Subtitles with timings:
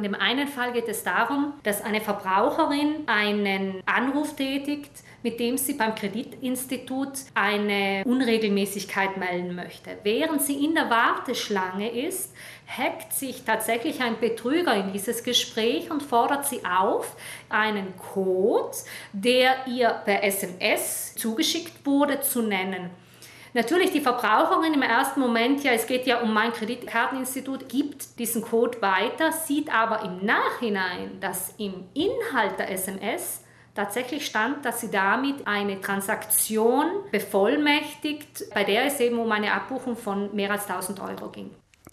[0.00, 4.90] In dem einen Fall geht es darum, dass eine Verbraucherin einen Anruf tätigt,
[5.22, 9.90] mit dem sie beim Kreditinstitut eine Unregelmäßigkeit melden möchte.
[10.02, 12.32] Während sie in der Warteschlange ist,
[12.66, 17.14] hackt sich tatsächlich ein Betrüger in dieses Gespräch und fordert sie auf,
[17.50, 18.74] einen Code,
[19.12, 22.88] der ihr per SMS zugeschickt wurde, zu nennen.
[23.52, 28.42] Natürlich die Verbraucherin im ersten Moment, ja, es geht ja um mein Kreditkarteninstitut, gibt diesen
[28.42, 33.42] Code weiter, sieht aber im Nachhinein, dass im Inhalt der SMS
[33.74, 39.96] tatsächlich stand, dass sie damit eine Transaktion bevollmächtigt, bei der es eben um eine Abbuchung
[39.96, 41.50] von mehr als 1000 Euro ging.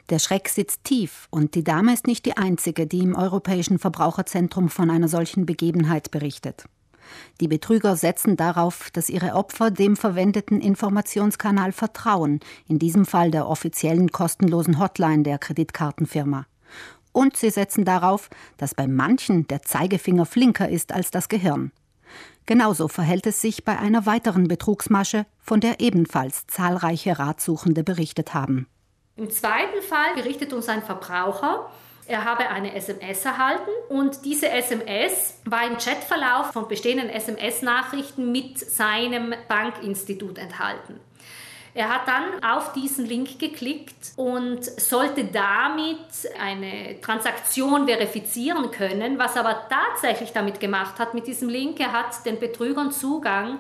[0.10, 4.70] Der Schreck sitzt tief und die Dame ist nicht die einzige, die im Europäischen Verbraucherzentrum
[4.70, 6.66] von einer solchen Begebenheit berichtet.
[7.40, 13.48] Die Betrüger setzen darauf, dass ihre Opfer dem verwendeten Informationskanal vertrauen, in diesem Fall der
[13.48, 16.46] offiziellen kostenlosen Hotline der Kreditkartenfirma.
[17.12, 21.72] Und sie setzen darauf, dass bei manchen der Zeigefinger flinker ist als das Gehirn.
[22.46, 28.68] Genauso verhält es sich bei einer weiteren Betrugsmasche, von der ebenfalls zahlreiche Ratsuchende berichtet haben.
[29.18, 31.70] Im zweiten Fall berichtet uns ein Verbraucher,
[32.08, 38.60] er habe eine SMS erhalten und diese SMS war im Chatverlauf von bestehenden SMS-Nachrichten mit
[38.60, 41.00] seinem Bankinstitut enthalten.
[41.74, 46.00] Er hat dann auf diesen Link geklickt und sollte damit
[46.42, 49.20] eine Transaktion verifizieren können.
[49.20, 53.60] Was aber tatsächlich damit gemacht hat mit diesem Link, er hat den Betrügern Zugang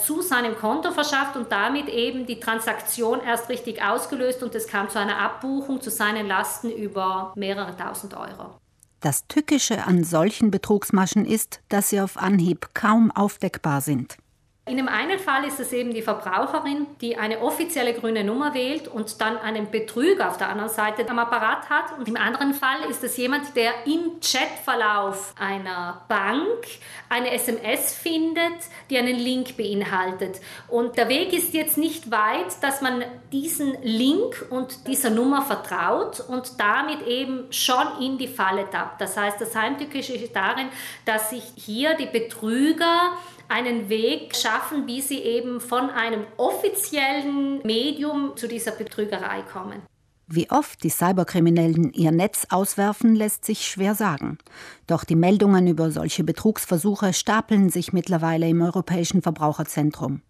[0.00, 4.88] zu seinem Konto verschafft und damit eben die Transaktion erst richtig ausgelöst und es kam
[4.88, 8.56] zu einer Abbuchung zu seinen Lasten über mehrere tausend Euro.
[9.00, 14.16] Das Tückische an solchen Betrugsmaschen ist, dass sie auf Anhieb kaum aufdeckbar sind.
[14.64, 18.86] In dem einen Fall ist es eben die Verbraucherin, die eine offizielle grüne Nummer wählt
[18.86, 21.98] und dann einen Betrüger auf der anderen Seite am Apparat hat.
[21.98, 26.64] Und im anderen Fall ist es jemand, der im Chatverlauf einer Bank
[27.08, 28.54] eine SMS findet,
[28.88, 30.40] die einen Link beinhaltet.
[30.68, 36.20] Und der Weg ist jetzt nicht weit, dass man diesen Link und dieser Nummer vertraut
[36.20, 39.00] und damit eben schon in die Falle tappt.
[39.00, 40.68] Das heißt, das Heimtückische ist darin,
[41.04, 43.18] dass sich hier die Betrüger
[43.52, 44.51] einen Weg schaffen,
[44.86, 49.82] wie sie eben von einem offiziellen Medium zu dieser Betrügerei kommen.
[50.28, 54.38] Wie oft die Cyberkriminellen ihr Netz auswerfen, lässt sich schwer sagen.
[54.86, 60.22] Doch die Meldungen über solche Betrugsversuche stapeln sich mittlerweile im Europäischen Verbraucherzentrum.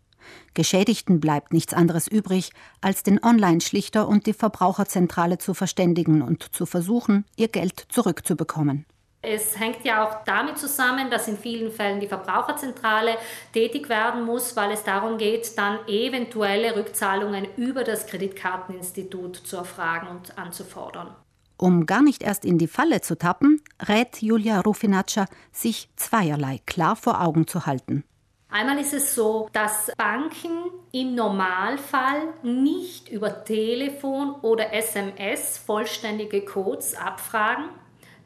[0.54, 2.50] Geschädigten bleibt nichts anderes übrig,
[2.81, 8.87] als den Online-Schlichter und die Verbraucherzentrale zu verständigen und zu versuchen, ihr Geld zurückzubekommen.
[9.25, 13.16] Es hängt ja auch damit zusammen, dass in vielen Fällen die Verbraucherzentrale
[13.53, 20.09] tätig werden muss, weil es darum geht, dann eventuelle Rückzahlungen über das Kreditkarteninstitut zu erfragen
[20.09, 21.15] und anzufordern.
[21.56, 26.97] Um gar nicht erst in die Falle zu tappen, rät Julia Rufinaccia, sich zweierlei klar
[26.97, 28.03] vor Augen zu halten.
[28.49, 36.94] Einmal ist es so, dass Banken im Normalfall nicht über Telefon oder SMS vollständige Codes
[36.97, 37.66] abfragen,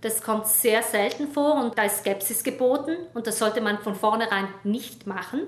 [0.00, 3.94] das kommt sehr selten vor und da ist Skepsis geboten und das sollte man von
[3.94, 5.42] vornherein nicht machen.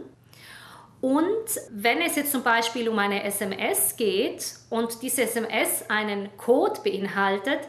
[1.00, 6.80] Und wenn es jetzt zum Beispiel um eine SMS geht und diese SMS einen Code
[6.82, 7.60] beinhaltet,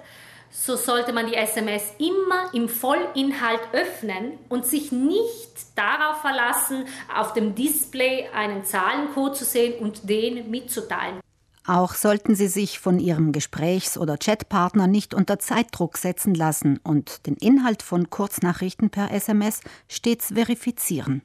[0.52, 6.86] so sollte man die SMS immer im Vollinhalt öffnen und sich nicht darauf verlassen,
[7.16, 11.20] auf dem Display einen Zahlencode zu sehen und den mitzuteilen.
[11.70, 17.28] Auch sollten Sie sich von Ihrem Gesprächs- oder Chatpartner nicht unter Zeitdruck setzen lassen und
[17.28, 21.22] den Inhalt von Kurznachrichten per SMS stets verifizieren.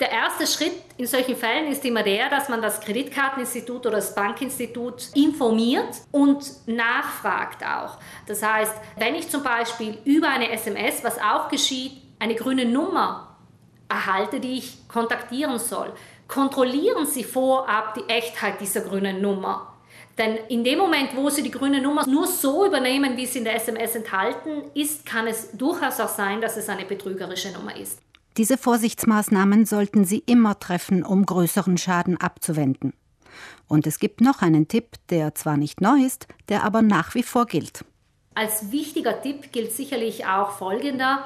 [0.00, 4.16] Der erste Schritt in solchen Fällen ist immer der, dass man das Kreditkarteninstitut oder das
[4.16, 7.98] Bankinstitut informiert und nachfragt auch.
[8.26, 13.36] Das heißt, wenn ich zum Beispiel über eine SMS, was auch geschieht, eine grüne Nummer
[13.88, 15.92] erhalte, die ich kontaktieren soll,
[16.26, 19.70] kontrollieren Sie vorab die Echtheit dieser grünen Nummer.
[20.16, 23.44] Denn in dem Moment, wo Sie die grüne Nummer nur so übernehmen, wie sie in
[23.44, 27.98] der SMS enthalten ist, kann es durchaus auch sein, dass es eine betrügerische Nummer ist.
[28.36, 32.92] Diese Vorsichtsmaßnahmen sollten Sie immer treffen, um größeren Schaden abzuwenden.
[33.68, 37.22] Und es gibt noch einen Tipp, der zwar nicht neu ist, der aber nach wie
[37.22, 37.84] vor gilt.
[38.34, 41.24] Als wichtiger Tipp gilt sicherlich auch folgender,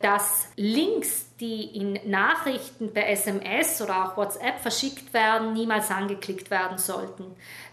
[0.00, 6.78] dass Links, die in Nachrichten per SMS oder auch WhatsApp verschickt werden, niemals angeklickt werden
[6.78, 7.24] sollten.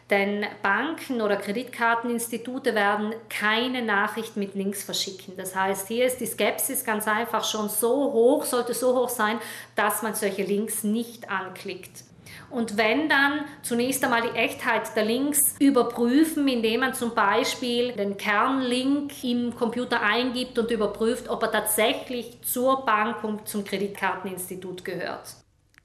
[0.09, 5.35] Denn Banken oder Kreditkarteninstitute werden keine Nachricht mit Links verschicken.
[5.35, 9.39] Das heißt, hier ist die Skepsis ganz einfach schon so hoch, sollte so hoch sein,
[9.75, 12.03] dass man solche Links nicht anklickt.
[12.50, 18.18] Und wenn dann zunächst einmal die Echtheit der Links überprüfen, indem man zum Beispiel den
[18.18, 25.36] Kernlink im Computer eingibt und überprüft, ob er tatsächlich zur Bank und zum Kreditkarteninstitut gehört.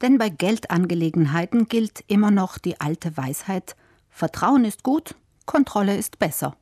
[0.00, 3.76] Denn bei Geldangelegenheiten gilt immer noch die alte Weisheit,
[4.10, 5.14] Vertrauen ist gut,
[5.46, 6.56] Kontrolle ist besser.